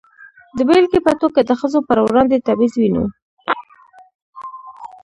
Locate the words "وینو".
2.77-3.05